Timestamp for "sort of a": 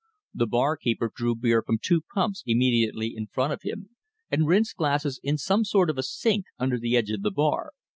5.63-6.03